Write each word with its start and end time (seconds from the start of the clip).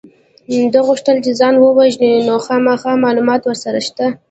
ده 0.73 0.79
غوښتل 0.87 1.17
چې 1.25 1.31
ځان 1.39 1.55
ووژني 1.57 2.11
نو 2.27 2.35
خامخا 2.45 2.91
معلومات 3.05 3.41
ورسره 3.43 3.79
شته 3.87 4.05